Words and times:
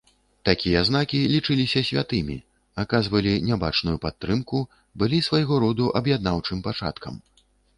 Такія 0.49 0.79
знакі 0.87 1.19
лічыліся 1.33 1.81
святымі, 1.89 2.37
аказвалі 2.85 3.33
нябачную 3.49 3.95
падтрымку, 4.07 4.65
былі 5.05 5.19
свайго 5.29 5.63
роду 5.65 5.93
аб'яднаўчым 6.01 6.57
пачаткам. 6.71 7.13